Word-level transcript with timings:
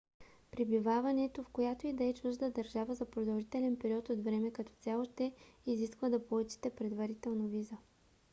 пребиваването 0.51 1.43
в 1.43 1.49
която 1.49 1.87
и 1.87 1.93
да 1.93 2.03
е 2.03 2.13
чужда 2.13 2.51
държава 2.51 2.95
за 2.95 3.05
продължителен 3.05 3.77
период 3.77 4.09
от 4.09 4.23
време 4.23 4.51
като 4.53 4.71
цяло 4.81 5.05
ще 5.05 5.33
изисква 5.65 6.09
да 6.09 6.27
получите 6.27 6.69
предварително 6.69 7.47
виза 7.47 7.77